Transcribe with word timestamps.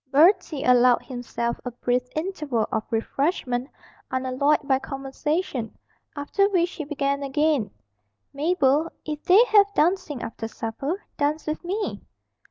Bertie 0.11 0.63
allowed 0.63 1.03
himself 1.03 1.59
a 1.63 1.69
brief 1.69 2.01
interval 2.15 2.65
for 2.71 2.83
refreshment 2.89 3.69
unalloyed 4.09 4.61
by 4.67 4.79
conversation, 4.79 5.77
after 6.15 6.49
which 6.49 6.71
he 6.71 6.83
began 6.83 7.21
again: 7.21 7.69
'Mabel, 8.33 8.89
if 9.05 9.21
they 9.25 9.45
have 9.49 9.71
dancing 9.75 10.23
after 10.23 10.47
supper, 10.47 11.05
dance 11.17 11.45
with 11.45 11.63
me.' 11.63 12.01